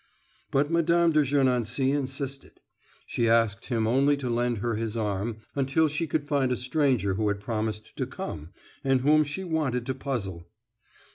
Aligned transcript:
But 0.49 0.71
Mme. 0.71 1.11
de 1.11 1.21
Gernancé 1.21 1.93
insisted; 1.93 2.53
she 3.05 3.29
asked 3.29 3.67
him 3.67 3.85
only 3.85 4.17
to 4.17 4.31
lend 4.31 4.57
her 4.57 4.73
his 4.73 4.97
arm 4.97 5.37
until 5.55 5.87
she 5.87 6.07
could 6.07 6.27
find 6.27 6.51
a 6.51 6.57
stranger 6.57 7.13
who 7.13 7.27
had 7.27 7.39
promised 7.39 7.95
to 7.97 8.07
come, 8.07 8.49
and 8.83 9.01
whom 9.01 9.23
she 9.23 9.43
wanted 9.43 9.85
to 9.85 9.93
puzzle. 9.93 10.47